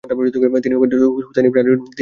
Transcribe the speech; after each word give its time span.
তিনি 0.63 0.73
হবেন 0.75 0.89
হোসাইন 1.27 1.45
ইবনে 1.47 1.59
আলীর 1.61 1.77
বংশধর। 1.77 1.87